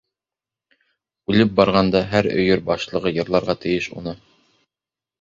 [1.33, 4.21] Үлеп барғанда һәр өйөр башлығы йырларға тейеш уны.